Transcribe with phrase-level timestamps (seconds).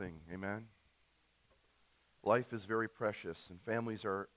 [0.00, 0.20] blessing.
[0.32, 0.64] Amen.
[2.22, 4.30] Life is very precious, and families are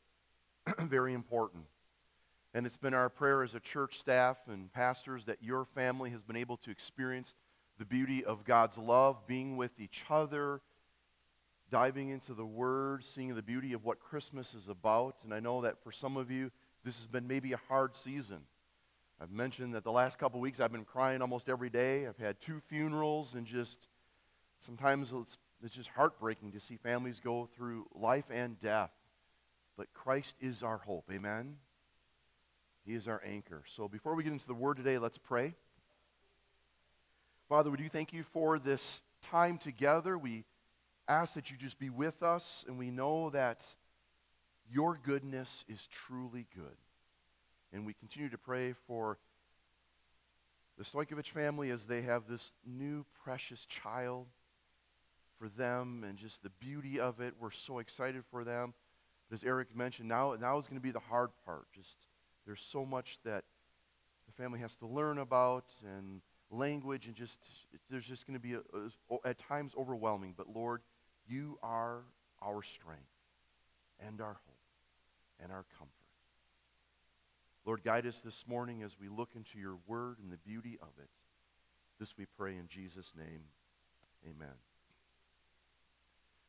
[0.79, 1.63] very important.
[2.53, 6.21] And it's been our prayer as a church staff and pastors that your family has
[6.21, 7.33] been able to experience
[7.79, 10.59] the beauty of God's love, being with each other,
[11.71, 15.15] diving into the Word, seeing the beauty of what Christmas is about.
[15.23, 16.51] And I know that for some of you,
[16.83, 18.41] this has been maybe a hard season.
[19.21, 22.05] I've mentioned that the last couple weeks I've been crying almost every day.
[22.05, 23.87] I've had two funerals, and just
[24.59, 28.91] sometimes it's, it's just heartbreaking to see families go through life and death.
[29.77, 31.09] But Christ is our hope.
[31.11, 31.55] Amen?
[32.85, 33.63] He is our anchor.
[33.65, 35.55] So before we get into the Word today, let's pray.
[37.47, 40.17] Father, we do thank you for this time together.
[40.17, 40.43] We
[41.07, 43.65] ask that you just be with us, and we know that
[44.69, 46.77] your goodness is truly good.
[47.71, 49.17] And we continue to pray for
[50.77, 54.27] the Stojkovic family as they have this new precious child
[55.43, 57.33] for them and just the beauty of it.
[57.37, 58.73] We're so excited for them.
[59.29, 61.65] But as Eric mentioned, now, now is going to be the hard part.
[61.75, 61.97] Just
[62.45, 63.43] there's so much that
[64.25, 67.39] the family has to learn about and language and just
[67.89, 68.59] there's just going to be a,
[69.11, 70.33] a, at times overwhelming.
[70.37, 70.81] But Lord,
[71.27, 72.03] you are
[72.41, 73.03] our strength
[73.99, 75.91] and our hope and our comfort.
[77.65, 80.89] Lord, guide us this morning as we look into your word and the beauty of
[80.99, 81.09] it.
[81.99, 83.41] This we pray in Jesus' name.
[84.25, 84.55] Amen.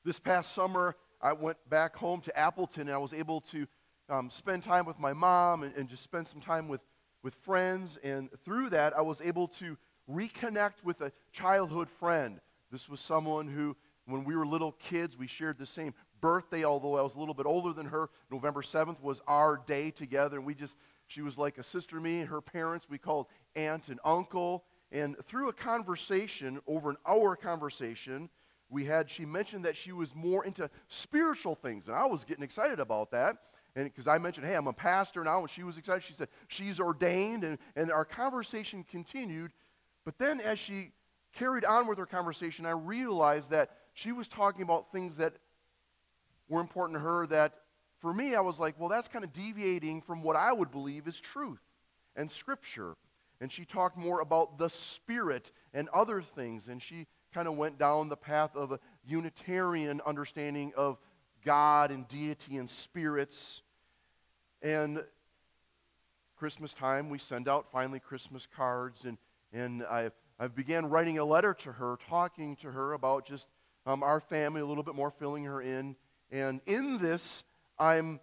[0.04, 3.66] This past summer, I went back home to Appleton and I was able to
[4.10, 6.82] um, spend time with my mom and, and just spend some time with,
[7.22, 7.98] with friends.
[8.04, 9.78] And through that, I was able to
[10.10, 12.38] reconnect with a childhood friend.
[12.70, 13.74] This was someone who,
[14.06, 17.32] when we were little kids, we shared the same birthday, although I was a little
[17.32, 18.10] bit older than her.
[18.30, 22.02] November 7th was our day together, and we just, she was like a sister to
[22.02, 22.20] me.
[22.20, 24.64] and Her parents, we called aunt and uncle.
[24.92, 28.28] And through a conversation, over an hour conversation,
[28.70, 31.86] we had, she mentioned that she was more into spiritual things.
[31.86, 33.36] And I was getting excited about that.
[33.76, 36.02] And because I mentioned, hey, I'm a pastor now, and she was excited.
[36.02, 37.44] She said, she's ordained.
[37.44, 39.52] And, and our conversation continued.
[40.04, 40.92] But then as she
[41.34, 45.34] carried on with her conversation, I realized that she was talking about things that
[46.48, 47.54] were important to her that
[48.00, 51.08] for me, I was like, well, that's kind of deviating from what I would believe
[51.08, 51.62] is truth
[52.16, 52.96] and scripture.
[53.40, 56.68] And she talked more about the Spirit and other things.
[56.68, 60.98] And she kind of went down the path of a Unitarian understanding of
[61.44, 63.62] God and deity and spirits.
[64.62, 65.02] And
[66.36, 69.04] Christmas time, we send out finally Christmas cards.
[69.04, 69.18] And,
[69.52, 73.48] and I, I've began writing a letter to her, talking to her about just
[73.84, 75.96] um, our family, a little bit more filling her in.
[76.30, 77.42] And in this,
[77.78, 78.20] I'm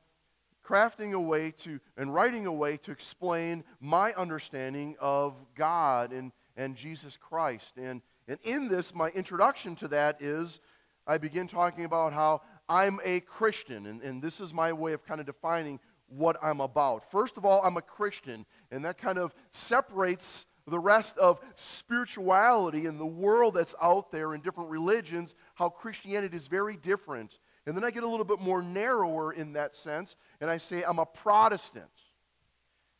[0.65, 6.31] crafting a way to and writing a way to explain my understanding of God and,
[6.55, 7.73] and Jesus Christ.
[7.77, 10.59] And, and in this, my introduction to that is
[11.07, 13.87] I begin talking about how I'm a Christian.
[13.87, 17.09] And, and this is my way of kind of defining what I'm about.
[17.11, 22.85] First of all, I'm a Christian, and that kind of separates the rest of spirituality
[22.85, 27.39] and the world that's out there in different religions, how Christianity is very different.
[27.65, 30.83] And then I get a little bit more narrower in that sense, and I say
[30.83, 31.85] I'm a Protestant.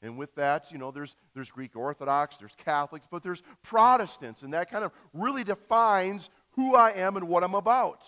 [0.02, 4.54] And with that, you know, there's, there's Greek Orthodox, there's Catholics, but there's Protestants, and
[4.54, 8.04] that kind of really defines who I am and what I'm about.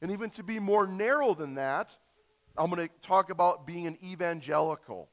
[0.00, 1.96] And even to be more narrow than that,
[2.56, 5.08] I'm going to talk about being an evangelical.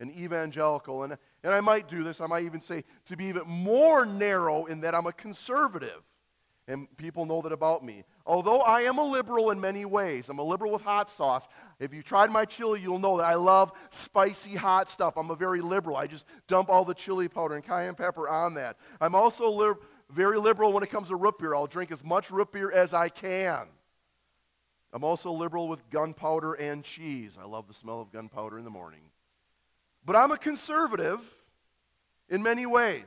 [0.00, 1.04] An evangelical.
[1.04, 4.66] And, and I might do this, I might even say to be even more narrow
[4.66, 6.02] in that I'm a conservative.
[6.68, 8.04] And people know that about me.
[8.24, 11.48] Although I am a liberal in many ways, I'm a liberal with hot sauce.
[11.80, 15.16] If you've tried my chili, you'll know that I love spicy hot stuff.
[15.16, 15.96] I'm a very liberal.
[15.96, 18.76] I just dump all the chili powder and cayenne pepper on that.
[19.00, 19.74] I'm also li-
[20.10, 21.54] very liberal when it comes to root beer.
[21.54, 23.66] I'll drink as much root beer as I can.
[24.92, 27.38] I'm also liberal with gunpowder and cheese.
[27.40, 29.00] I love the smell of gunpowder in the morning.
[30.04, 31.20] But I'm a conservative
[32.28, 33.04] in many ways.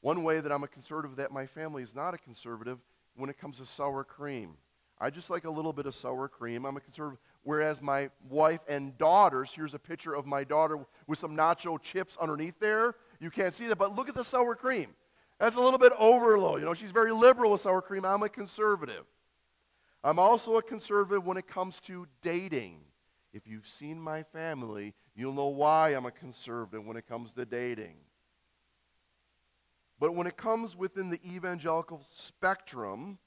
[0.00, 2.78] One way that I'm a conservative that my family is not a conservative
[3.16, 4.56] when it comes to sour cream.
[4.98, 6.64] I just like a little bit of sour cream.
[6.64, 7.18] I'm a conservative.
[7.42, 12.16] Whereas my wife and daughters, here's a picture of my daughter with some nacho chips
[12.20, 12.94] underneath there.
[13.20, 14.94] You can't see that, but look at the sour cream.
[15.38, 16.60] That's a little bit overload.
[16.60, 18.04] You know, she's very liberal with sour cream.
[18.04, 19.04] I'm a conservative.
[20.02, 22.80] I'm also a conservative when it comes to dating.
[23.32, 27.44] If you've seen my family, you'll know why I'm a conservative when it comes to
[27.44, 27.96] dating.
[29.98, 33.18] But when it comes within the evangelical spectrum,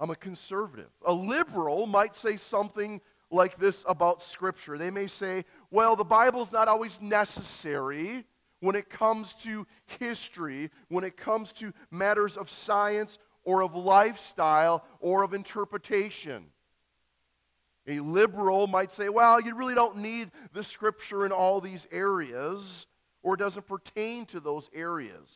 [0.00, 0.90] I'm a conservative.
[1.06, 3.00] A liberal might say something
[3.30, 4.78] like this about Scripture.
[4.78, 8.24] They may say, well, the Bible's not always necessary
[8.60, 9.66] when it comes to
[9.98, 16.46] history, when it comes to matters of science or of lifestyle or of interpretation.
[17.88, 22.86] A liberal might say, well, you really don't need the scripture in all these areas,
[23.22, 25.28] or doesn't pertain to those areas.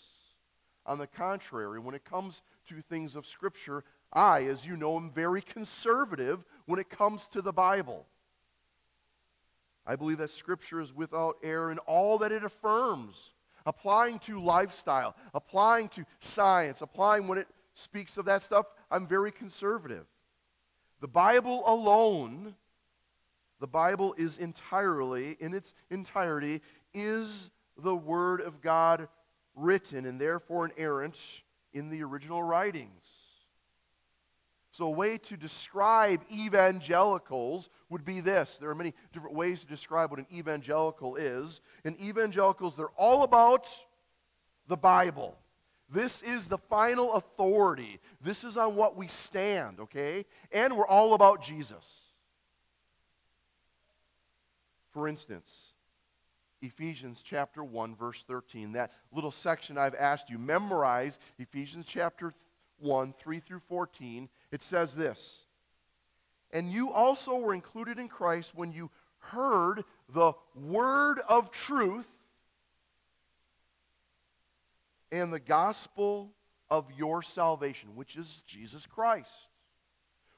[0.84, 5.10] On the contrary, when it comes to things of scripture, I, as you know, am
[5.10, 8.06] very conservative when it comes to the Bible.
[9.86, 13.32] I believe that scripture is without error in all that it affirms,
[13.64, 18.66] applying to lifestyle, applying to science, applying when it speaks of that stuff.
[18.90, 20.06] I'm very conservative.
[21.00, 22.54] The Bible alone,
[23.60, 26.62] the Bible is entirely, in its entirety,
[26.94, 29.08] is the Word of God
[29.54, 31.16] written and therefore inerrant
[31.72, 33.04] in the original writings.
[34.72, 38.58] So, a way to describe evangelicals would be this.
[38.58, 41.62] There are many different ways to describe what an evangelical is.
[41.84, 43.66] And evangelicals, they're all about
[44.68, 45.38] the Bible.
[45.88, 48.00] This is the final authority.
[48.20, 50.26] This is on what we stand, okay?
[50.52, 51.84] And we're all about Jesus.
[54.92, 55.48] For instance,
[56.62, 62.34] Ephesians chapter 1 verse 13, that little section I've asked you memorize, Ephesians chapter
[62.78, 64.28] 1 3 through 14.
[64.50, 65.46] It says this:
[66.50, 72.06] "And you also were included in Christ when you heard the word of truth
[75.12, 76.32] and the gospel
[76.70, 79.30] of your salvation, which is Jesus Christ.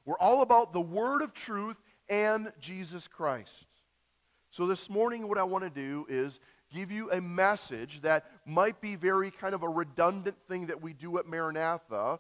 [0.05, 1.77] We're all about the word of truth
[2.09, 3.67] and Jesus Christ.
[4.59, 6.41] So this morning, what I want to do is
[6.75, 10.95] give you a message that might be very kind of a redundant thing that we
[10.95, 12.19] do at Maranatha.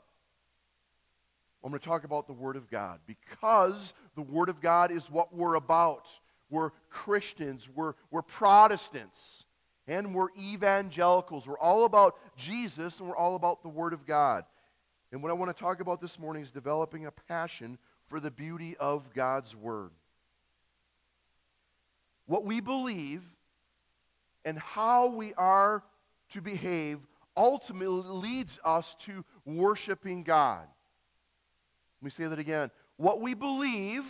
[1.64, 5.11] I'm going to talk about the Word of God because the Word of God is
[5.11, 6.06] what we're about.
[6.49, 9.44] We're Christians, we're, we're Protestants
[9.88, 11.49] and we're evangelicals.
[11.49, 14.44] We're all about Jesus and we're all about the Word of God.
[15.11, 18.31] And what I want to talk about this morning is developing a passion for the
[18.31, 19.91] beauty of God's Word.
[22.29, 23.25] What we believe
[24.45, 25.83] and how we are
[26.33, 27.01] to behave
[27.35, 30.67] ultimately leads us to worshiping God.
[32.01, 32.71] Let me say that again.
[32.99, 34.05] What we believe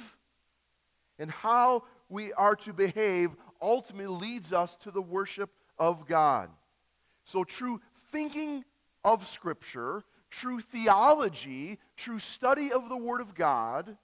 [1.20, 3.30] and how we are to behave
[3.62, 6.50] ultimately leads us to the worship of God.
[7.24, 7.80] So, true
[8.10, 8.64] thinking
[9.04, 13.96] of Scripture, true theology, true study of the Word of God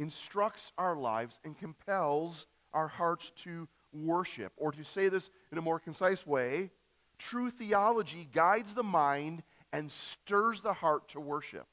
[0.00, 4.52] instructs our lives and compels our hearts to worship.
[4.56, 6.70] Or to say this in a more concise way,
[7.18, 9.42] true theology guides the mind
[9.72, 11.66] and stirs the heart to worship.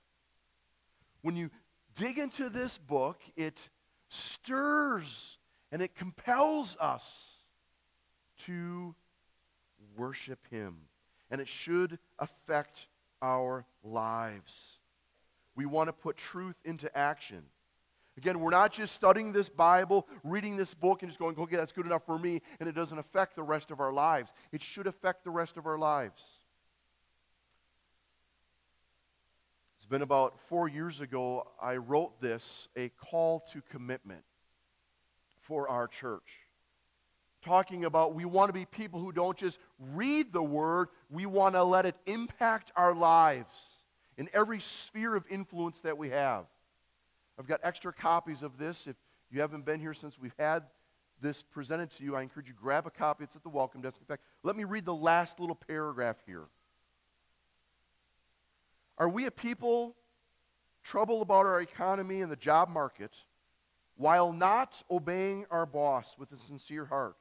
[1.21, 1.49] When you
[1.95, 3.69] dig into this book, it
[4.09, 5.37] stirs
[5.71, 7.27] and it compels us
[8.39, 8.93] to
[9.95, 10.75] worship Him.
[11.31, 12.87] And it should affect
[13.21, 14.53] our lives.
[15.55, 17.43] We want to put truth into action.
[18.17, 21.71] Again, we're not just studying this Bible, reading this book, and just going, okay, that's
[21.71, 24.33] good enough for me, and it doesn't affect the rest of our lives.
[24.51, 26.23] It should affect the rest of our lives.
[29.77, 34.23] It's been about four years ago, I wrote this a call to commitment
[35.41, 36.47] for our church
[37.47, 39.57] talking about we want to be people who don't just
[39.93, 43.53] read the Word, we want to let it impact our lives
[44.17, 46.45] in every sphere of influence that we have.
[47.39, 48.87] I've got extra copies of this.
[48.87, 48.95] If
[49.31, 50.63] you haven't been here since we've had
[51.21, 53.23] this presented to you, I encourage you grab a copy.
[53.23, 53.97] It's at the welcome desk.
[53.99, 56.45] In fact, let me read the last little paragraph here.
[58.97, 59.95] Are we a people
[60.83, 63.11] troubled about our economy and the job market
[63.95, 67.17] while not obeying our boss with a sincere heart?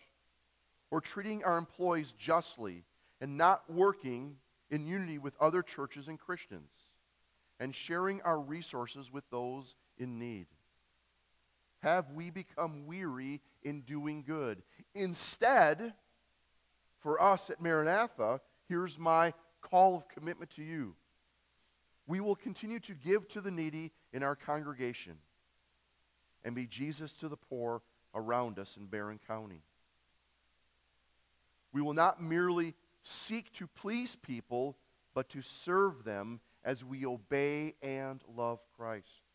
[0.90, 2.85] or treating our employees justly
[3.20, 4.37] and not working
[4.70, 6.70] in unity with other churches and Christians
[7.58, 10.46] and sharing our resources with those in need?
[11.80, 14.62] Have we become weary in doing good?
[14.94, 15.94] Instead,
[17.00, 20.94] for us at Maranatha, here's my call of commitment to you.
[22.06, 25.18] We will continue to give to the needy in our congregation
[26.44, 27.82] and be Jesus to the poor
[28.14, 29.62] around us in Barron County.
[31.72, 34.76] We will not merely seek to please people,
[35.14, 39.25] but to serve them as we obey and love Christ.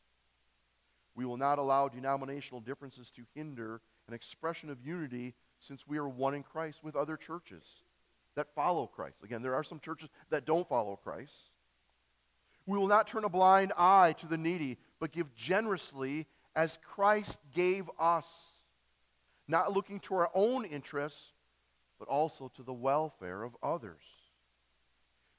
[1.15, 6.07] We will not allow denominational differences to hinder an expression of unity since we are
[6.07, 7.63] one in Christ with other churches
[8.35, 9.17] that follow Christ.
[9.23, 11.33] Again, there are some churches that don't follow Christ.
[12.65, 17.39] We will not turn a blind eye to the needy, but give generously as Christ
[17.53, 18.27] gave us,
[19.47, 21.33] not looking to our own interests,
[21.99, 24.01] but also to the welfare of others.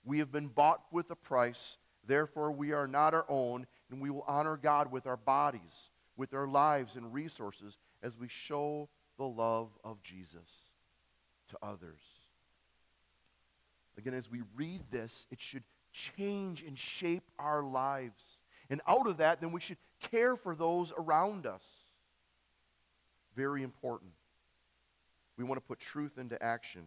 [0.04, 4.10] We have been bought with a price, therefore, we are not our own, and we
[4.10, 9.24] will honor God with our bodies, with our lives and resources as we show the
[9.24, 10.48] love of Jesus
[11.50, 12.00] to others.
[13.98, 18.22] Again, as we read this, it should change and shape our lives.
[18.70, 19.76] And out of that, then we should
[20.10, 21.62] care for those around us.
[23.36, 24.12] Very important.
[25.36, 26.82] We want to put truth into action.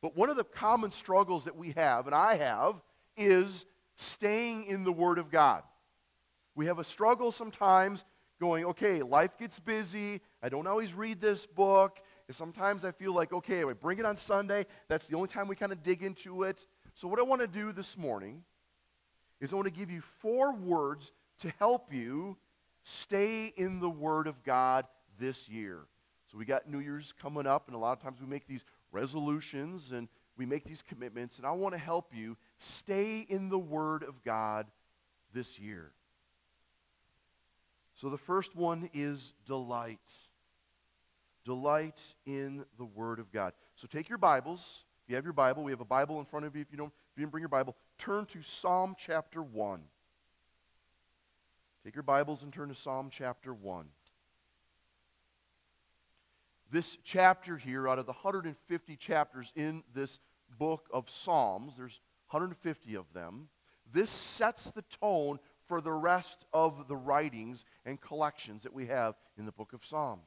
[0.00, 2.76] But one of the common struggles that we have, and I have,
[3.14, 5.62] is staying in the Word of God.
[6.54, 8.04] We have a struggle sometimes
[8.40, 10.20] going, okay, life gets busy.
[10.42, 12.00] I don't always read this book.
[12.28, 14.66] And sometimes I feel like, okay, I bring it on Sunday.
[14.88, 16.66] That's the only time we kind of dig into it.
[16.94, 18.42] So, what I want to do this morning
[19.40, 22.36] is I want to give you four words to help you
[22.82, 24.86] stay in the Word of God
[25.18, 25.80] this year.
[26.30, 28.64] So we got New Year's coming up, and a lot of times we make these
[28.90, 33.58] resolutions and we make these commitments, and I want to help you stay in the
[33.58, 34.66] Word of God
[35.34, 35.92] this year.
[38.02, 40.00] So the first one is delight.
[41.44, 43.52] Delight in the Word of God.
[43.76, 44.82] So take your Bibles.
[45.04, 46.62] If you have your Bible, we have a Bible in front of you.
[46.62, 49.82] If you don't, if you didn't bring your Bible, turn to Psalm chapter 1.
[51.84, 53.86] Take your Bibles and turn to Psalm chapter 1
[56.72, 60.18] this chapter here, out of the 150 chapters in this
[60.58, 63.48] book of Psalms, there's 150 of them,
[63.92, 65.38] this sets the tone
[65.72, 69.82] for the rest of the writings and collections that we have in the book of
[69.82, 70.20] Psalms.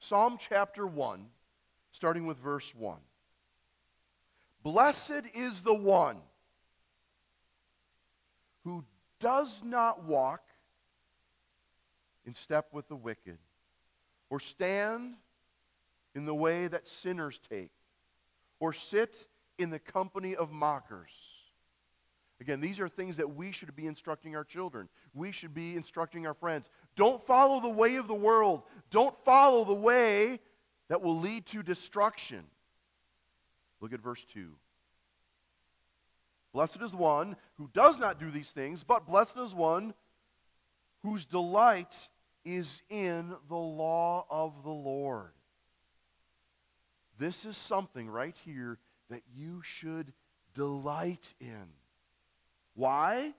[0.00, 1.28] Psalm chapter 1,
[1.92, 2.98] starting with verse 1.
[4.62, 6.18] Blessed is the one
[8.64, 8.84] who
[9.18, 10.42] does not walk
[12.26, 13.38] in step with the wicked,
[14.28, 15.14] or stand
[16.14, 17.72] in the way that sinners take,
[18.60, 19.26] or sit
[19.58, 21.25] in the company of mockers.
[22.40, 24.88] Again, these are things that we should be instructing our children.
[25.14, 26.68] We should be instructing our friends.
[26.94, 28.62] Don't follow the way of the world.
[28.90, 30.40] Don't follow the way
[30.88, 32.44] that will lead to destruction.
[33.80, 34.50] Look at verse 2.
[36.52, 39.94] Blessed is one who does not do these things, but blessed is one
[41.02, 41.94] whose delight
[42.44, 45.32] is in the law of the Lord.
[47.18, 48.78] This is something right here
[49.10, 50.12] that you should
[50.54, 51.66] delight in.
[52.76, 53.32] Why?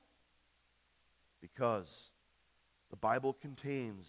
[1.42, 1.88] Because
[2.90, 4.08] the Bible contains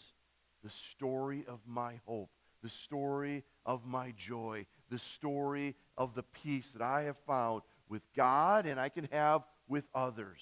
[0.64, 2.30] the story of my hope,
[2.62, 8.02] the story of my joy, the story of the peace that I have found with
[8.16, 10.40] God and I can have with others.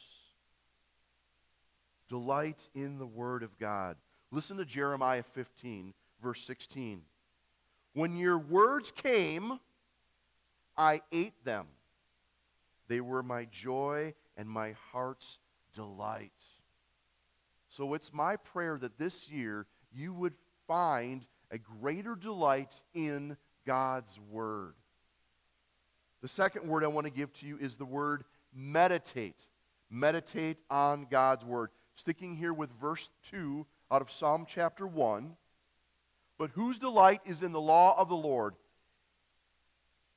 [2.09, 3.97] Delight in the Word of God.
[4.31, 7.03] Listen to Jeremiah 15, verse 16.
[7.93, 9.59] When your words came,
[10.77, 11.67] I ate them.
[12.87, 15.39] They were my joy and my heart's
[15.75, 16.33] delight.
[17.69, 20.35] So it's my prayer that this year you would
[20.67, 24.75] find a greater delight in God's Word.
[26.23, 28.25] The second word I want to give to you is the word
[28.55, 29.37] meditate.
[29.91, 31.71] Meditate on God's Word.
[31.95, 35.37] Sticking here with verse 2 out of Psalm chapter 1.
[36.39, 38.55] But whose delight is in the law of the Lord?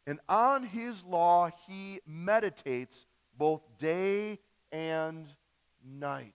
[0.08, 3.06] And on his law he meditates
[3.40, 4.38] both day
[4.72, 5.26] and
[5.84, 6.34] night.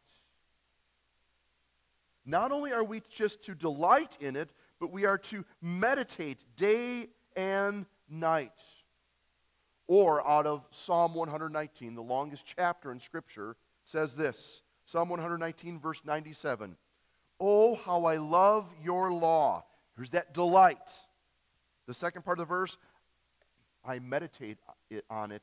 [2.26, 7.10] Not only are we just to delight in it, but we are to meditate day
[7.36, 8.50] and night.
[9.86, 16.00] Or out of Psalm 119, the longest chapter in Scripture, says this Psalm 119, verse
[16.04, 16.74] 97
[17.38, 19.64] Oh, how I love your law.
[19.96, 20.78] Here's that delight.
[21.86, 22.78] The second part of the verse,
[23.84, 24.56] I meditate
[25.10, 25.42] on it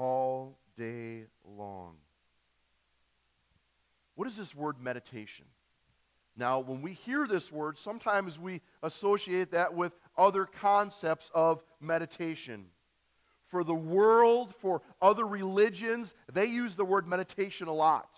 [0.00, 1.96] all day long.
[4.14, 5.44] What is this word meditation?
[6.36, 12.66] Now, when we hear this word, sometimes we associate that with other concepts of meditation.
[13.48, 18.08] For the world, for other religions, they use the word meditation a lot.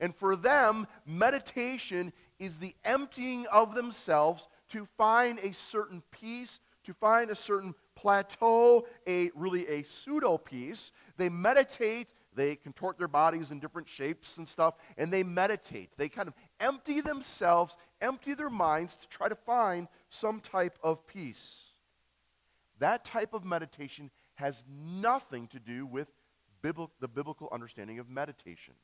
[0.00, 6.94] And for them, meditation is the emptying of themselves to find a certain peace, to
[6.94, 10.92] find a certain plateau, a really a pseudo peace.
[11.16, 15.88] They meditate, they contort their bodies in different shapes and stuff, and they meditate.
[15.96, 21.06] They kind of empty themselves, empty their minds to try to find some type of
[21.06, 21.62] peace.
[22.78, 26.08] That type of meditation has nothing to do with
[26.60, 28.74] the biblical understanding of meditation.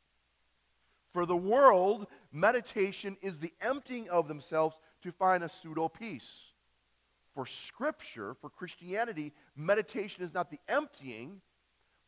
[1.12, 6.49] For the world, meditation is the emptying of themselves to find a pseudo peace.
[7.34, 11.40] For Scripture, for Christianity, meditation is not the emptying,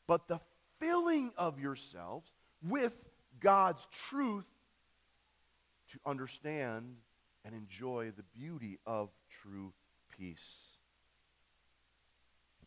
[0.06, 0.40] but the
[0.80, 2.30] filling of yourselves
[2.62, 2.92] with
[3.40, 4.46] God's truth
[5.92, 6.96] to understand
[7.44, 9.10] and enjoy the beauty of
[9.42, 9.72] true
[10.18, 10.38] peace.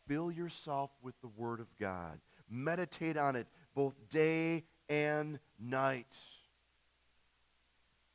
[0.07, 2.19] Fill yourself with the Word of God.
[2.49, 6.13] Meditate on it both day and night.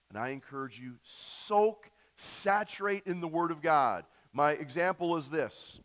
[0.09, 4.05] And I encourage you, soak, saturate in the Word of God.
[4.33, 5.81] My example is this.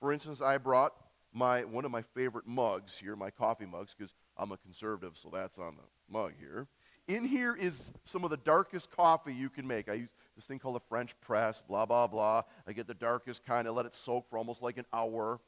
[0.00, 0.94] For instance, I brought
[1.32, 5.30] my one of my favorite mugs here, my coffee mugs, because I'm a conservative, so
[5.32, 6.66] that's on the mug here.
[7.08, 9.88] In here is some of the darkest coffee you can make.
[9.88, 12.42] I use this thing called a French press, blah, blah, blah.
[12.66, 13.66] I get the darkest kind.
[13.66, 15.40] I let it soak for almost like an hour.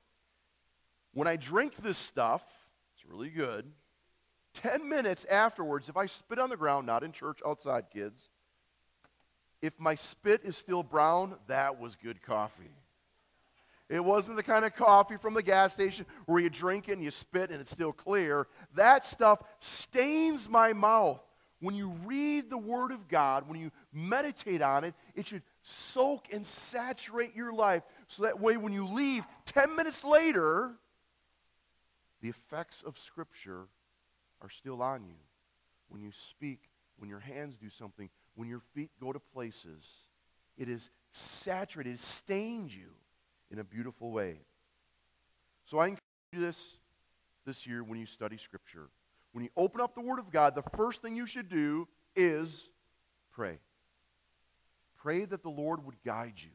[1.13, 2.45] When I drink this stuff,
[2.95, 3.67] it's really good.
[4.55, 8.31] 10 minutes afterwards, if I spit on the ground, not in church, outside, kids,
[9.63, 12.71] if my spit is still brown, that was good coffee.
[13.89, 17.03] It wasn't the kind of coffee from the gas station where you drink it and
[17.03, 18.47] you spit and it's still clear.
[18.75, 21.21] That stuff stains my mouth.
[21.61, 26.27] When you read the Word of God, when you meditate on it, it should soak
[26.33, 30.73] and saturate your life so that way when you leave 10 minutes later,
[32.21, 33.67] the effects of Scripture
[34.41, 35.17] are still on you.
[35.89, 39.85] When you speak, when your hands do something, when your feet go to places,
[40.57, 42.87] it is saturated, it stains you
[43.51, 44.37] in a beautiful way.
[45.65, 46.01] So I encourage
[46.33, 46.69] you this
[47.45, 48.91] this year when you study Scripture.
[49.33, 52.71] When you open up the Word of God, the first thing you should do is
[53.33, 53.59] pray.
[54.99, 56.51] Pray that the Lord would guide you.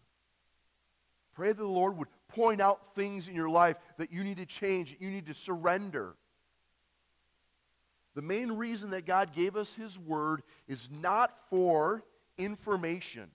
[1.35, 4.45] Pray that the Lord would point out things in your life that you need to
[4.45, 6.15] change, that you need to surrender.
[8.15, 12.03] The main reason that God gave us His Word is not for
[12.37, 13.29] information.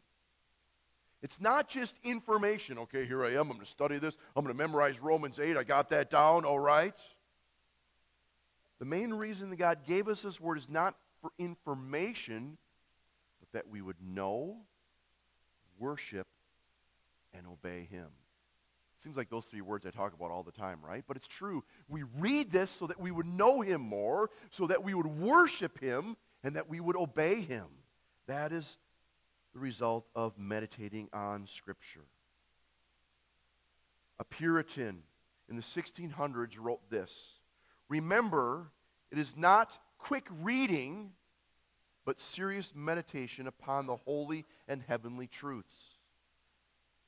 [1.21, 2.79] It's not just information.
[2.79, 3.43] Okay, here I am.
[3.43, 4.17] I'm going to study this.
[4.37, 5.57] I'm going to memorize Romans 8.
[5.57, 6.45] I got that down.
[6.45, 6.95] All right.
[8.79, 12.57] The main reason that God gave us His Word is not for information,
[13.41, 14.59] but that we would know,
[15.81, 16.29] worship,
[17.35, 18.07] and obey Him.
[18.99, 21.05] Seems like those three words I talk about all the time, right?
[21.07, 21.63] But it's true.
[21.89, 25.79] We read this so that we would know him more, so that we would worship
[25.79, 27.67] him, and that we would obey him.
[28.27, 28.77] That is
[29.55, 32.05] the result of meditating on Scripture.
[34.19, 35.03] A Puritan
[35.49, 37.13] in the 1600s wrote this
[37.89, 38.73] Remember,
[39.13, 41.13] it is not quick reading,
[42.05, 45.88] but serious meditation upon the holy and heavenly truths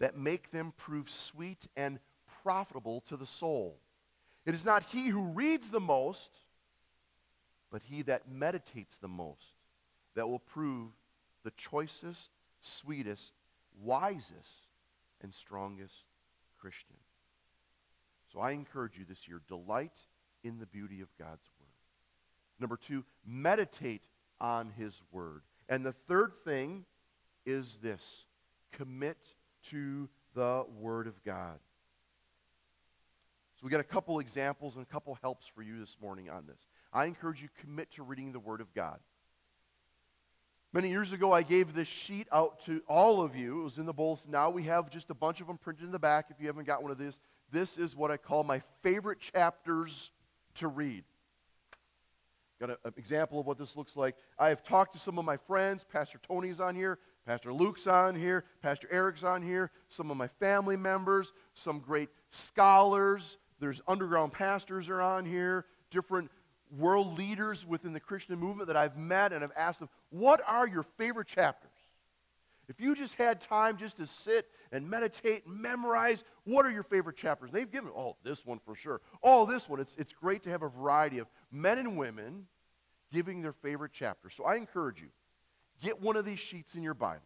[0.01, 2.01] that make them prove sweet and
[2.43, 3.79] profitable to the soul.
[4.45, 6.31] It is not he who reads the most,
[7.71, 9.55] but he that meditates the most
[10.17, 10.89] that will prove
[11.45, 12.31] the choicest,
[12.63, 13.33] sweetest,
[13.81, 14.67] wisest,
[15.23, 16.05] and strongest
[16.59, 16.97] Christian.
[18.33, 19.93] So I encourage you this year delight
[20.43, 21.69] in the beauty of God's Word.
[22.59, 24.05] Number two, meditate
[24.41, 25.43] on His Word.
[25.69, 26.85] And the third thing
[27.45, 28.27] is this
[28.73, 29.19] commit
[29.71, 31.59] to the Word of God.
[33.57, 36.47] So we got a couple examples and a couple helps for you this morning on
[36.47, 36.67] this.
[36.93, 38.99] I encourage you commit to reading the Word of God.
[40.73, 43.61] Many years ago, I gave this sheet out to all of you.
[43.61, 44.31] It was in the bulletin.
[44.31, 46.27] Now we have just a bunch of them printed in the back.
[46.31, 47.19] If you haven't got one of these,
[47.51, 50.13] this is what I call my favorite chapters
[50.55, 51.05] to read.
[52.61, 54.17] Got an example of what this looks like.
[54.39, 55.85] I have talked to some of my friends.
[55.91, 56.99] Pastor Tony's on here.
[57.31, 62.09] Pastor Luke's on here, Pastor Eric's on here, some of my family members, some great
[62.31, 63.39] scholars.
[63.61, 66.29] There's underground pastors are on here, different
[66.77, 70.67] world leaders within the Christian movement that I've met and I've asked them, what are
[70.67, 71.71] your favorite chapters?
[72.69, 76.83] If you just had time just to sit and meditate and memorize, what are your
[76.83, 77.53] favorite chapters?
[77.53, 79.01] They've given, oh, this one for sure.
[79.23, 79.79] Oh, this one.
[79.79, 82.47] It's, it's great to have a variety of men and women
[83.13, 84.35] giving their favorite chapters.
[84.35, 85.11] So I encourage you,
[85.81, 87.23] Get one of these sheets in your Bible.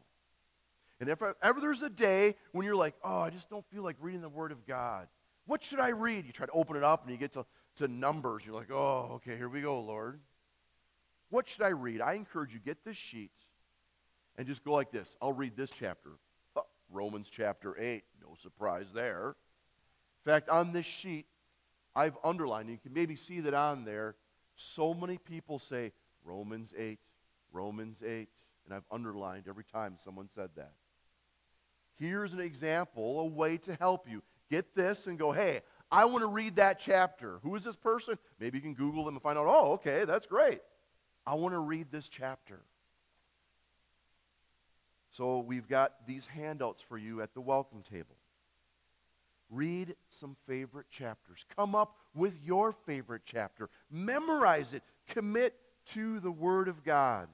[1.01, 3.97] And if ever there's a day when you're like, oh, I just don't feel like
[4.01, 5.09] reading the Word of God,
[5.47, 6.25] what should I read?
[6.25, 7.45] You try to open it up and you get to,
[7.77, 8.43] to Numbers.
[8.47, 10.21] You're like, oh, okay, here we go, Lord.
[11.31, 12.01] What should I read?
[12.01, 13.33] I encourage you, get this sheet
[14.37, 15.17] and just go like this.
[15.21, 16.11] I'll read this chapter.
[16.57, 18.05] Oh, Romans chapter 8.
[18.23, 19.35] No surprise there.
[20.25, 21.27] In fact, on this sheet,
[21.95, 24.17] I've underlined, you can maybe see that on there,
[24.57, 25.93] so many people say
[26.25, 26.99] Romans 8,
[27.55, 28.29] Romans 8
[28.65, 30.73] and I've underlined every time someone said that.
[31.99, 34.23] Here's an example, a way to help you.
[34.51, 37.39] Get this and go, hey, I want to read that chapter.
[37.43, 38.19] Who is this person?
[38.41, 40.61] Maybe you can Google them and find out, oh, okay, that's great.
[41.27, 42.61] I want to read this chapter.
[45.13, 48.17] So we've got these handouts for you at the welcome table.
[49.49, 51.45] Read some favorite chapters.
[51.55, 53.71] Come up with your favorite chapter.
[53.91, 54.83] Memorize it.
[55.07, 55.55] Commit
[55.93, 57.29] to the Word of God.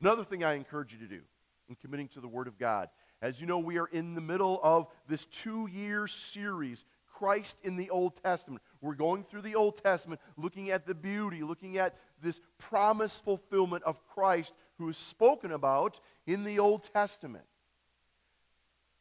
[0.00, 1.20] Another thing I encourage you to do
[1.68, 2.88] in committing to the Word of God.
[3.22, 7.76] As you know, we are in the middle of this two year series, Christ in
[7.76, 8.62] the Old Testament.
[8.82, 13.84] We're going through the Old Testament, looking at the beauty, looking at this promise fulfillment
[13.84, 17.44] of Christ who is spoken about in the Old Testament.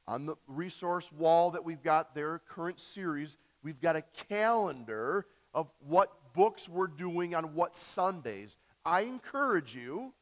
[0.08, 5.70] On the resource wall that we've got there, current series, we've got a calendar of
[5.86, 8.56] what books we're doing on what Sundays.
[8.86, 10.14] I encourage you,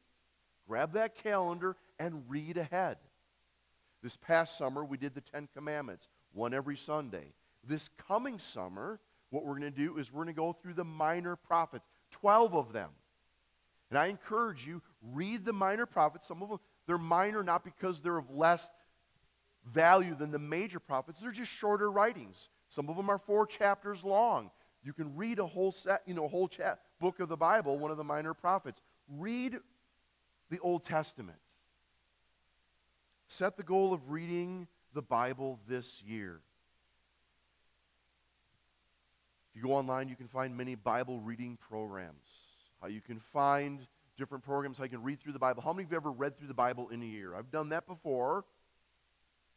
[0.68, 2.98] grab that calendar and read ahead.
[4.02, 7.32] This past summer, we did the Ten Commandments, one every Sunday.
[7.66, 9.00] This coming summer,
[9.30, 12.54] what we're going to do is we're going to go through the minor prophets, 12
[12.54, 12.90] of them.
[13.90, 16.26] And I encourage you, read the minor prophets.
[16.26, 18.68] Some of them, they're minor not because they're of less
[19.72, 21.20] value than the major prophets.
[21.20, 22.50] They're just shorter writings.
[22.68, 24.50] Some of them are four chapters long.
[24.82, 27.78] You can read a whole set, you know, a whole cha- book of the Bible,
[27.78, 28.80] one of the minor prophets.
[29.08, 29.58] Read
[30.50, 31.38] the Old Testament.
[33.28, 36.40] Set the goal of reading the Bible this year.
[39.50, 42.26] If you go online, you can find many Bible reading programs.
[42.80, 45.62] How you can find different programs, how you can read through the Bible.
[45.62, 47.34] How many of you have ever read through the Bible in a year?
[47.34, 48.44] I've done that before.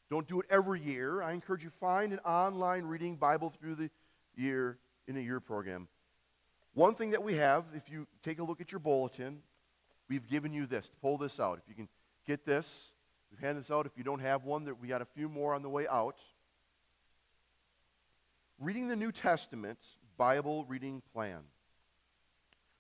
[0.10, 1.22] Don't do it every year.
[1.22, 3.90] I encourage you find an online reading Bible through the
[4.36, 5.88] year in a year program.
[6.74, 9.42] One thing that we have, if you take a look at your bulletin,
[10.10, 10.90] we've given you this.
[10.90, 11.60] To pull this out.
[11.62, 11.88] If you can
[12.26, 12.92] get this,
[13.32, 13.86] we've handed this out.
[13.86, 16.18] If you don't have one, we got a few more on the way out.
[18.60, 19.80] Reading the New Testament
[20.18, 21.40] Bible reading plan.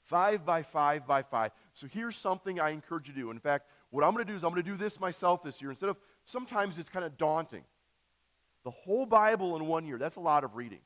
[0.04, 1.52] Five by five by five.
[1.74, 3.32] So here's something I encourage you to do.
[3.32, 5.62] In fact, what I'm going to do is I'm going to do this myself this
[5.62, 5.70] year.
[5.70, 7.64] Instead of, sometimes it's kind of daunting.
[8.64, 10.80] The whole Bible in one year, that's a lot of reading.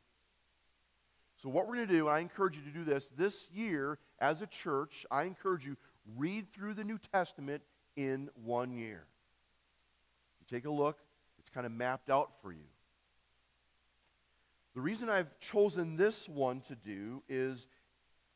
[1.42, 3.98] So, what we're going to do, and I encourage you to do this, this year
[4.20, 5.78] as a church, I encourage you,
[6.18, 7.64] read through the New Testament
[7.96, 9.06] in one year.
[10.40, 10.98] You take a look,
[11.40, 12.66] it's kind of mapped out for you.
[14.74, 17.68] The reason I've chosen this one to do is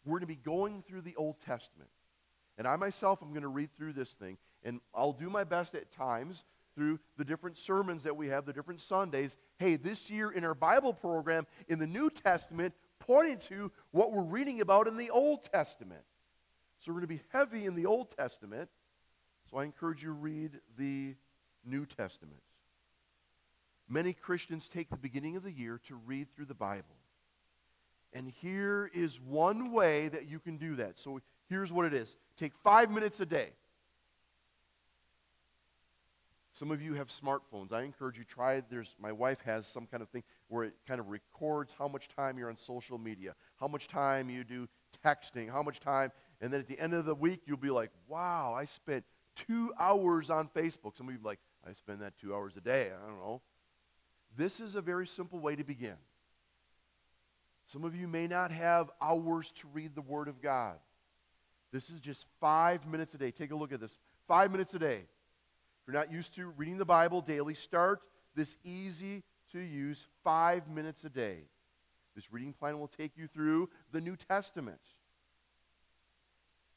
[0.03, 1.89] we're going to be going through the Old Testament.
[2.57, 4.37] And I myself am going to read through this thing.
[4.63, 6.43] And I'll do my best at times
[6.75, 9.37] through the different sermons that we have, the different Sundays.
[9.59, 14.25] Hey, this year in our Bible program in the New Testament, pointing to what we're
[14.25, 16.03] reading about in the Old Testament.
[16.85, 18.69] So we're going to be heavy in the Old Testament.
[19.49, 21.15] So I encourage you to read the
[21.65, 22.37] New Testament.
[23.89, 26.95] Many Christians take the beginning of the year to read through the Bible.
[28.13, 30.99] And here is one way that you can do that.
[30.99, 33.49] So here's what it is take five minutes a day.
[36.53, 37.73] Some of you have smartphones.
[37.73, 38.61] I encourage you try.
[38.69, 42.09] There's my wife has some kind of thing where it kind of records how much
[42.15, 44.67] time you're on social media, how much time you do
[45.03, 47.91] texting, how much time, and then at the end of the week you'll be like,
[48.07, 52.33] "Wow, I spent two hours on Facebook." Some of you like, "I spend that two
[52.33, 53.41] hours a day." I don't know.
[54.35, 55.97] This is a very simple way to begin.
[57.65, 60.79] Some of you may not have hours to read the Word of God.
[61.71, 63.31] This is just five minutes a day.
[63.31, 63.97] Take a look at this.
[64.27, 64.97] Five minutes a day.
[64.97, 68.01] If you're not used to reading the Bible daily, start
[68.35, 71.47] this easy to use five minutes a day.
[72.15, 74.79] This reading plan will take you through the New Testament.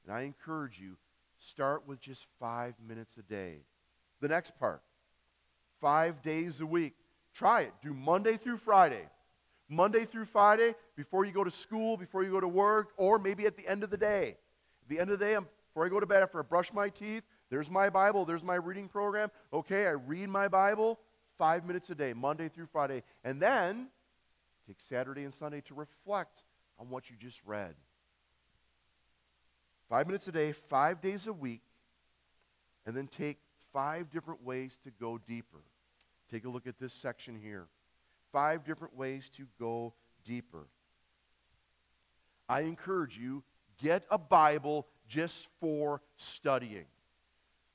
[0.09, 0.97] And I encourage you,
[1.38, 3.59] start with just five minutes a day.
[4.23, 4.81] The next part,
[5.83, 6.94] five days a week.
[7.35, 7.75] Try it.
[7.83, 9.07] Do Monday through Friday.
[9.68, 13.44] Monday through Friday, before you go to school, before you go to work, or maybe
[13.44, 14.38] at the end of the day.
[14.83, 15.37] At the end of the day,
[15.68, 18.55] before I go to bed, after I brush my teeth, there's my Bible, there's my
[18.55, 19.31] reading program.
[19.53, 20.99] Okay, I read my Bible
[21.37, 23.03] five minutes a day, Monday through Friday.
[23.25, 23.88] And then
[24.66, 26.44] take Saturday and Sunday to reflect
[26.79, 27.75] on what you just read.
[29.88, 31.62] Five minutes a day, five days a week,
[32.85, 33.38] and then take
[33.72, 35.62] five different ways to go deeper.
[36.31, 37.66] Take a look at this section here.
[38.33, 39.94] Five different ways to go
[40.27, 40.66] deeper.
[42.48, 43.42] I encourage you,
[43.83, 46.85] get a Bible just for studying.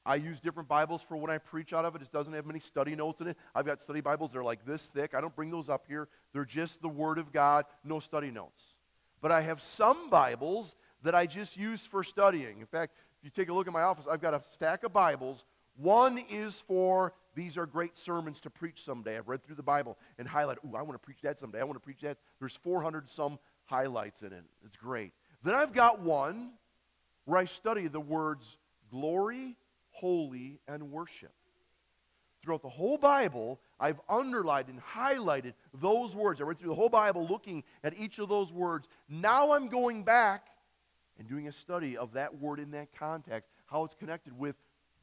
[0.06, 2.02] I use different Bibles for when I preach out of it.
[2.02, 3.38] It doesn't have many study notes in it.
[3.56, 5.16] I've got study Bibles, they're like this thick.
[5.16, 6.10] I don't bring those up here.
[6.34, 8.62] They're just the Word of God, no study notes.
[9.22, 12.60] But I have some Bibles that I just use for studying.
[12.60, 14.94] In fact, if you take a look at my office, I've got a stack of
[14.94, 15.44] Bibles.
[15.76, 19.18] One is for these are great sermons to preach someday.
[19.18, 21.60] I've read through the Bible and highlight, ooh, I want to preach that someday.
[21.60, 22.18] I want to preach that.
[22.40, 24.44] There's 400 some highlights in it.
[24.66, 25.14] It's great.
[25.44, 26.52] Then I've got one
[27.26, 28.58] where I study the words
[28.92, 29.56] glory
[29.94, 31.32] holy, and worship.
[32.42, 36.42] Throughout the whole Bible, I've underlined and highlighted those words.
[36.42, 38.88] I read through the whole Bible looking at each of those words.
[39.08, 40.48] Now I'm going back
[41.18, 44.56] and doing a study of that word in that context, how it's connected with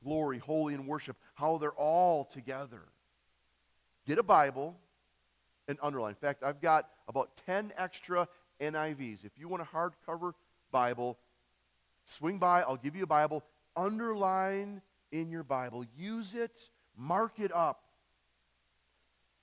[0.03, 2.83] glory, holy, and worship, how they're all together.
[4.07, 4.77] Get a Bible
[5.69, 6.11] and underline.
[6.11, 8.29] In fact, I've got about 10 extra
[8.61, 9.25] NIVs.
[9.25, 10.33] If you want a hardcover
[10.71, 11.19] Bible,
[12.05, 13.45] swing by, I'll give you a Bible.
[13.77, 15.85] Underline in your Bible.
[15.97, 16.59] Use it,
[16.97, 17.85] mark it up.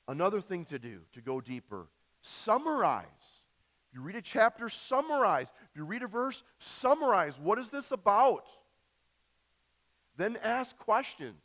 [0.08, 1.88] Another thing to do to go deeper
[2.28, 3.06] summarize.
[3.90, 5.48] If you read a chapter, summarize.
[5.72, 7.40] If you read a verse, summarize.
[7.40, 8.46] What is this about?
[10.18, 11.42] Then ask questions.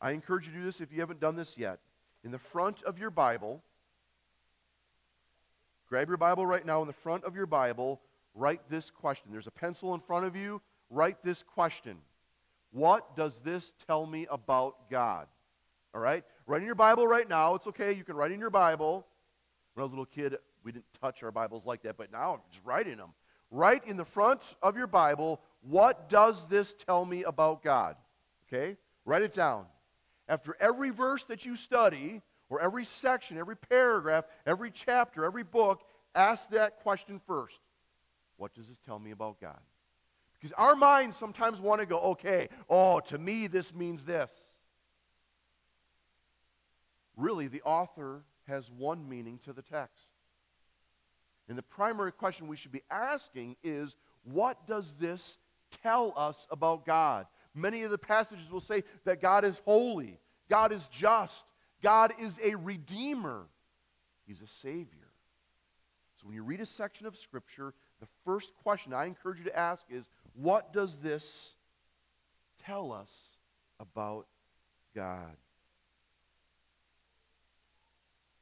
[0.00, 1.80] I encourage you to do this if you haven't done this yet.
[2.24, 3.62] In the front of your Bible,
[5.88, 6.80] grab your Bible right now.
[6.82, 8.00] In the front of your Bible,
[8.34, 9.32] write this question.
[9.32, 10.60] There's a pencil in front of you.
[10.90, 11.96] Write this question
[12.70, 15.26] What does this tell me about God?
[15.94, 16.24] All right?
[16.46, 17.54] Write in your Bible right now.
[17.54, 17.92] It's okay.
[17.92, 19.06] You can write in your Bible.
[19.78, 22.32] When I was a little kid, we didn't touch our Bibles like that, but now
[22.34, 23.10] I'm just writing them.
[23.52, 27.94] Write in the front of your Bible, what does this tell me about God?
[28.48, 28.76] Okay?
[29.04, 29.66] Write it down.
[30.28, 35.84] After every verse that you study, or every section, every paragraph, every chapter, every book,
[36.12, 37.60] ask that question first.
[38.36, 39.60] What does this tell me about God?
[40.40, 44.32] Because our minds sometimes want to go, okay, oh, to me this means this.
[47.16, 50.06] Really, the author has one meaning to the text.
[51.48, 55.38] And the primary question we should be asking is what does this
[55.82, 57.26] tell us about God?
[57.54, 60.18] Many of the passages will say that God is holy,
[60.50, 61.44] God is just,
[61.82, 63.46] God is a redeemer,
[64.26, 65.08] He's a Savior.
[66.20, 69.58] So when you read a section of Scripture, the first question I encourage you to
[69.58, 71.54] ask is what does this
[72.64, 73.10] tell us
[73.80, 74.26] about
[74.94, 75.36] God?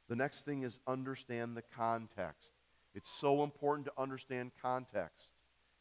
[0.08, 2.50] The next thing is understand the context.
[2.94, 5.28] It's so important to understand context.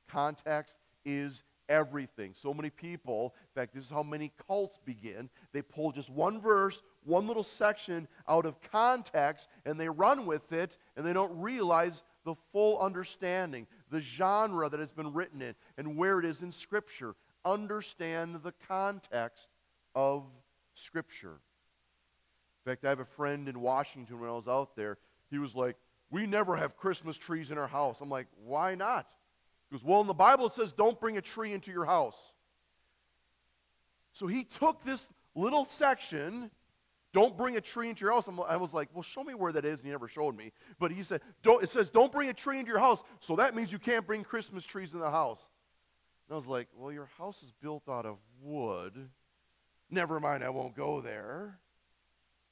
[0.07, 2.33] Context is everything.
[2.33, 5.29] So many people, in fact, this is how many cults begin.
[5.53, 10.51] They pull just one verse, one little section out of context, and they run with
[10.51, 15.55] it, and they don't realize the full understanding, the genre that it's been written in,
[15.77, 17.15] and where it is in Scripture.
[17.43, 19.47] Understand the context
[19.93, 20.23] of
[20.73, 21.39] Scripture.
[22.65, 24.97] In fact, I have a friend in Washington when I was out there.
[25.29, 25.75] He was like,
[26.09, 27.97] we never have Christmas trees in our house.
[28.01, 29.07] I'm like, why not?
[29.69, 32.17] He goes, Well, in the Bible it says don't bring a tree into your house.
[34.13, 36.49] So he took this little section,
[37.13, 38.29] don't bring a tree into your house.
[38.47, 39.79] I was like, Well, show me where that is.
[39.79, 40.51] And he never showed me.
[40.79, 43.03] But he said, It says don't bring a tree into your house.
[43.19, 45.47] So that means you can't bring Christmas trees in the house.
[46.27, 49.09] And I was like, Well, your house is built out of wood.
[49.91, 51.59] Never mind, I won't go there.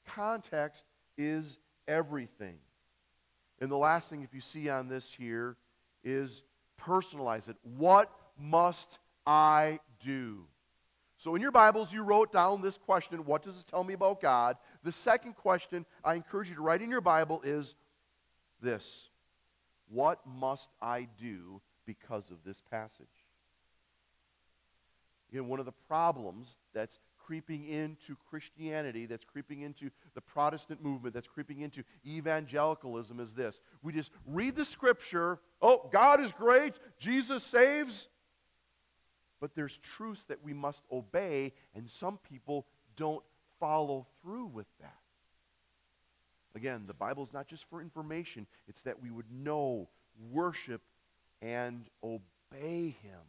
[0.06, 0.84] Context
[1.16, 2.56] is everything.
[3.60, 5.56] And the last thing, if you see on this here,
[6.02, 6.42] is
[6.80, 7.56] personalize it.
[7.62, 10.44] What must I do?
[11.16, 14.20] So in your Bibles, you wrote down this question What does it tell me about
[14.20, 14.56] God?
[14.82, 17.76] The second question I encourage you to write in your Bible is
[18.60, 19.08] this
[19.88, 23.06] What must I do because of this passage?
[25.30, 31.14] Again, one of the problems that's creeping into Christianity, that's creeping into the Protestant movement,
[31.14, 33.60] that's creeping into evangelicalism is this.
[33.82, 38.08] We just read the scripture, oh, God is great, Jesus saves,
[39.40, 43.24] but there's truths that we must obey, and some people don't
[43.58, 44.96] follow through with that.
[46.54, 49.88] Again, the Bible is not just for information, it's that we would know,
[50.30, 50.82] worship,
[51.42, 53.20] and obey Him.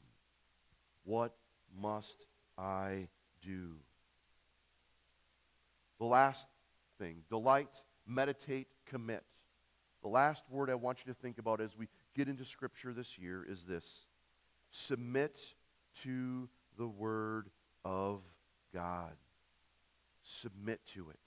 [1.03, 1.36] What
[1.79, 2.25] must
[2.58, 3.08] I
[3.45, 3.75] do.
[5.99, 6.47] The last
[6.99, 7.69] thing delight,
[8.05, 9.23] meditate, commit.
[10.01, 13.17] The last word I want you to think about as we get into Scripture this
[13.17, 13.86] year is this
[14.71, 15.39] submit
[16.03, 17.49] to the Word
[17.84, 18.21] of
[18.73, 19.13] God.
[20.23, 21.19] Submit to it.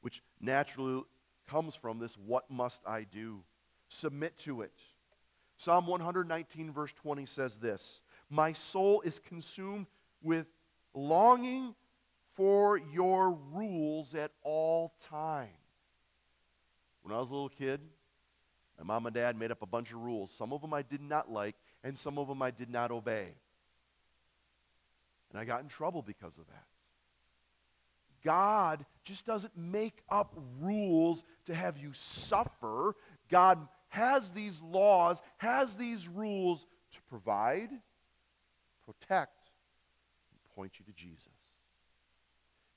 [0.00, 1.02] Which naturally
[1.48, 3.42] comes from this what must I do?
[3.88, 4.72] Submit to it.
[5.58, 9.86] Psalm 119, verse 20 says this My soul is consumed
[10.22, 10.46] with
[10.96, 11.74] longing
[12.34, 15.48] for your rules at all time.
[17.02, 17.80] When I was a little kid,
[18.78, 20.32] my mom and dad made up a bunch of rules.
[20.36, 21.54] Some of them I did not like,
[21.84, 23.28] and some of them I did not obey.
[25.30, 26.64] And I got in trouble because of that.
[28.24, 32.96] God just doesn't make up rules to have you suffer.
[33.30, 37.70] God has these laws, has these rules to provide,
[38.84, 39.35] protect,
[40.56, 41.32] point you to Jesus.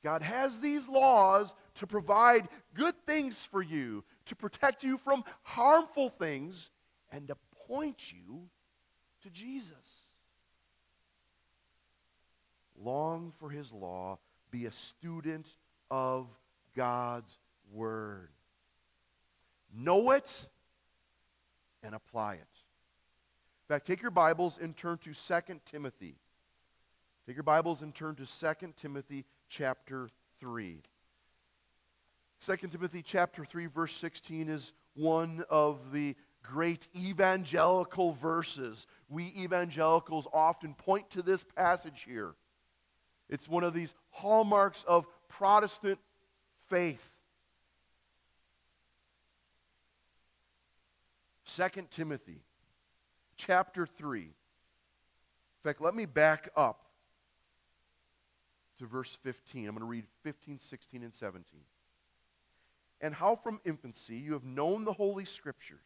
[0.04, 6.10] God has these laws to provide good things for you, to protect you from harmful
[6.10, 6.70] things,
[7.12, 7.36] and to
[7.68, 8.42] point you
[9.24, 9.74] to Jesus.
[12.82, 14.20] Long for his law,
[14.52, 15.48] be a student
[15.92, 16.28] of
[16.76, 17.38] God's
[17.74, 18.30] word.
[19.76, 20.48] Know it
[21.84, 22.40] and apply it.
[22.40, 26.16] In fact, take your Bibles and turn to 2 Timothy.
[27.30, 30.82] Take your Bibles and turn to 2 Timothy chapter 3.
[32.44, 38.88] 2 Timothy chapter 3 verse 16 is one of the great evangelical verses.
[39.10, 42.34] We evangelicals often point to this passage here.
[43.30, 46.00] It's one of these hallmarks of Protestant
[46.68, 47.12] faith.
[51.56, 52.42] 2 Timothy
[53.38, 54.22] chapter 3.
[54.24, 54.30] In
[55.64, 56.86] fact, let me back up
[58.80, 59.68] to verse 15.
[59.68, 61.44] I'm going to read 15, 16, and 17.
[63.02, 65.80] And how from infancy you have known the Holy Scriptures.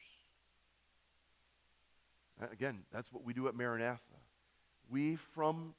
[2.52, 4.02] Again, that's what we do at Maranatha.
[4.90, 5.76] We, from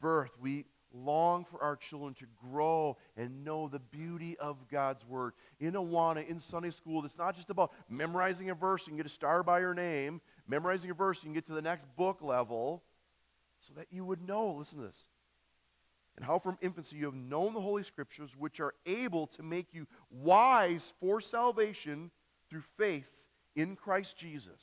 [0.00, 5.32] birth, we long for our children to grow and know the beauty of God's Word.
[5.60, 9.10] In Awana, in Sunday school, it's not just about memorizing a verse and get a
[9.10, 12.82] star by your name, memorizing a verse, you can get to the next book level
[13.60, 14.56] so that you would know.
[14.58, 15.04] Listen to this.
[16.16, 19.72] And how from infancy you have known the Holy Scriptures, which are able to make
[19.72, 22.10] you wise for salvation
[22.50, 23.08] through faith
[23.56, 24.60] in Christ Jesus.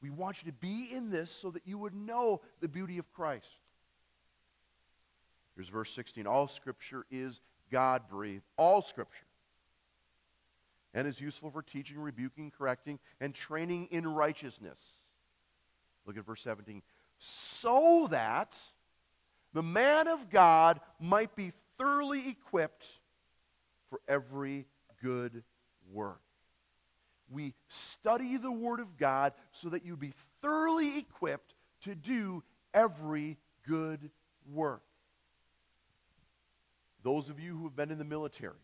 [0.00, 3.12] We want you to be in this so that you would know the beauty of
[3.12, 3.48] Christ.
[5.54, 8.44] Here's verse 16 All Scripture is God breathed.
[8.56, 9.26] All Scripture
[10.94, 14.78] and is useful for teaching, rebuking, correcting, and training in righteousness.
[16.06, 16.82] Look at verse 17.
[17.18, 18.58] So that
[19.58, 22.86] the man of God might be thoroughly equipped
[23.90, 24.66] for every
[25.02, 25.42] good
[25.92, 26.20] work.
[27.28, 33.36] We study the Word of God so that you'd be thoroughly equipped to do every
[33.66, 34.12] good
[34.54, 34.84] work.
[37.02, 38.54] Those of you who have been in the military,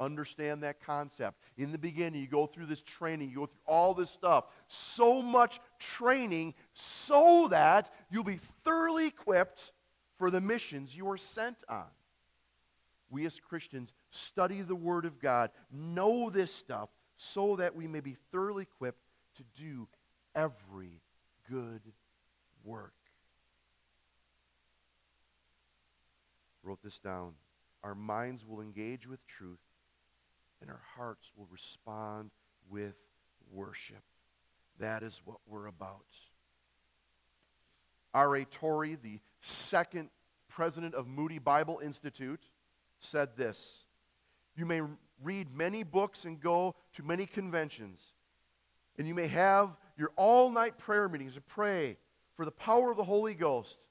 [0.00, 1.38] understand that concept.
[1.56, 4.46] In the beginning, you go through this training, you go through all this stuff.
[4.66, 9.72] So much training so that you'll be thoroughly equipped
[10.18, 11.86] for the missions you are sent on.
[13.10, 18.00] We as Christians study the Word of God, know this stuff, so that we may
[18.00, 19.02] be thoroughly equipped
[19.36, 19.88] to do
[20.34, 21.00] every
[21.50, 21.82] good
[22.64, 22.94] work.
[26.62, 27.32] Wrote this down.
[27.82, 29.58] Our minds will engage with truth
[30.60, 32.30] and our hearts will respond
[32.68, 32.94] with
[33.50, 34.02] worship.
[34.80, 36.06] That is what we're about.
[38.14, 38.44] R.A.
[38.46, 40.08] Torrey, the second
[40.48, 42.40] president of Moody Bible Institute,
[42.98, 43.84] said this
[44.56, 44.80] You may
[45.22, 48.00] read many books and go to many conventions,
[48.98, 51.98] and you may have your all night prayer meetings to pray
[52.34, 53.84] for the power of the Holy Ghost.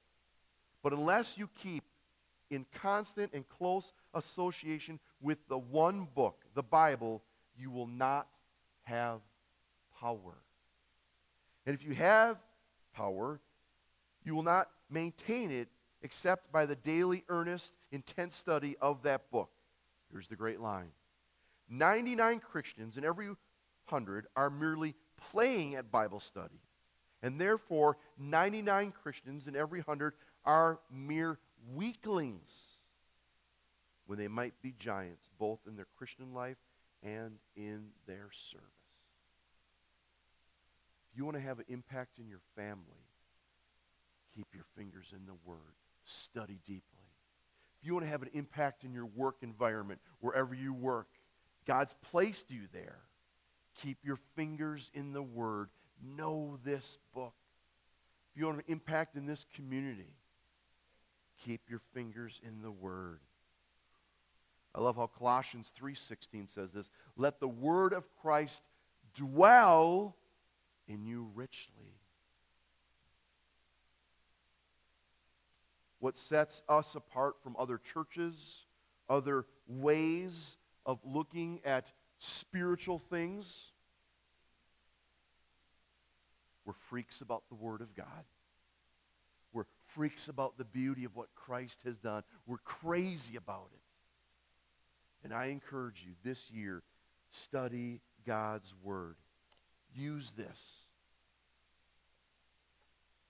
[0.81, 1.83] But unless you keep
[2.49, 7.21] in constant and close association with the one book, the Bible,
[7.55, 8.27] you will not
[8.83, 9.19] have
[9.99, 10.35] power.
[11.65, 12.37] And if you have
[12.93, 13.39] power,
[14.23, 15.67] you will not maintain it
[16.01, 19.49] except by the daily, earnest, intense study of that book.
[20.11, 20.91] Here's the great line
[21.69, 24.95] 99 Christians in every 100 are merely
[25.31, 26.61] playing at Bible study.
[27.21, 30.13] And therefore, 99 Christians in every 100
[30.45, 31.37] are mere
[31.75, 32.49] weaklings
[34.05, 36.57] when they might be giants, both in their Christian life
[37.03, 38.78] and in their service.
[41.19, 43.03] You want to have an impact in your family,
[44.33, 45.75] keep your fingers in the Word.
[46.05, 47.03] Study deeply.
[47.77, 51.09] If you want to have an impact in your work environment, wherever you work,
[51.67, 53.01] God's placed you there.
[53.81, 55.67] Keep your fingers in the Word.
[56.01, 57.33] Know this book.
[58.31, 60.13] If you want an impact in this community,
[61.43, 63.19] keep your fingers in the Word.
[64.73, 68.63] I love how Colossians 3:16 says this, "Let the word of Christ
[69.15, 70.15] dwell
[70.89, 71.97] in you richly."
[75.99, 78.65] What sets us apart from other churches,
[79.07, 83.71] other ways of looking at spiritual things,
[86.65, 88.25] we're freaks about the Word of God.
[89.51, 92.23] We're freaks about the beauty of what Christ has done.
[92.45, 93.81] We're crazy about it.
[95.23, 96.81] And I encourage you this year,
[97.31, 99.17] study God's Word.
[99.95, 100.59] Use this.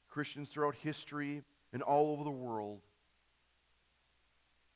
[0.09, 2.81] Christians throughout history and all over the world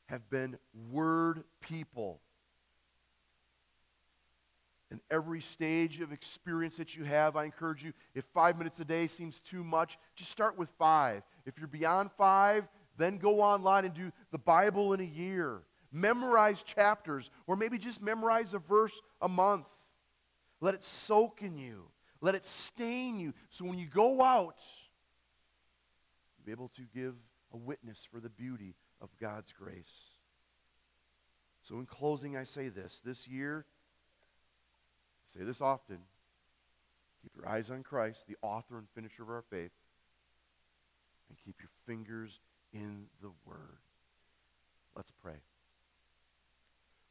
[0.07, 0.57] have been
[0.91, 2.19] word people.
[4.91, 8.86] In every stage of experience that you have, I encourage you, if five minutes a
[8.86, 11.23] day seems too much, just start with five.
[11.47, 12.67] If you're beyond five,
[12.97, 15.61] then go online and do the Bible in a year.
[15.91, 19.65] Memorize chapters, or maybe just memorize a verse a month.
[20.64, 21.89] Let it soak in you.
[22.22, 23.34] Let it stain you.
[23.49, 24.55] So when you go out,
[26.38, 27.16] you'll be able to give
[27.53, 29.91] a witness for the beauty of God's grace.
[31.64, 33.01] So in closing, I say this.
[33.03, 33.66] This year,
[35.26, 35.97] I say this often.
[37.22, 39.74] Keep your eyes on Christ, the author and finisher of our faith,
[41.28, 42.39] and keep your fingers
[42.72, 43.80] in the Word.
[44.95, 45.41] Let's pray.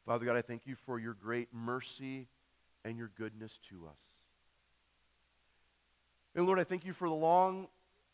[0.07, 2.29] Father God, I thank you for your great mercy
[2.85, 3.99] and your goodness to us.
[6.35, 7.69] And Lord, I thank you for the long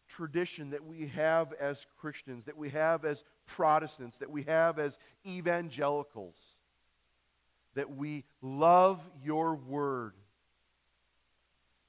[0.09, 4.99] tradition that we have as Christians, that we have as Protestants, that we have as
[5.27, 6.37] evangelicals,
[7.75, 10.14] that we love your word.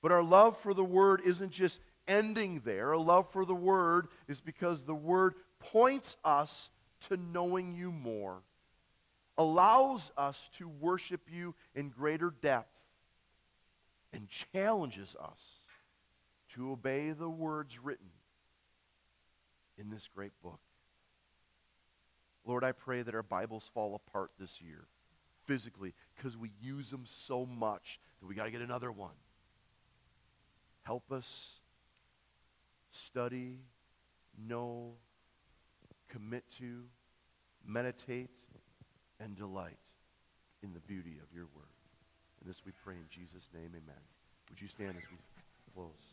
[0.01, 2.89] But our love for the word isn't just ending there.
[2.89, 6.69] Our love for the word is because the word points us
[7.07, 8.41] to knowing you more,
[9.39, 12.75] allows us to worship you in greater depth,
[14.11, 15.39] and challenges us
[16.53, 18.09] to obey the words written
[19.77, 20.59] in this great book.
[22.45, 24.87] Lord, I pray that our Bibles fall apart this year
[25.45, 29.15] physically because we use them so much that we got to get another one.
[30.83, 31.53] Help us
[32.91, 33.59] study,
[34.47, 34.93] know,
[36.09, 36.83] commit to,
[37.65, 38.31] meditate,
[39.19, 39.77] and delight
[40.63, 41.75] in the beauty of your word.
[42.39, 44.03] And this we pray in Jesus' name, amen.
[44.49, 45.17] Would you stand as we
[45.73, 46.08] close?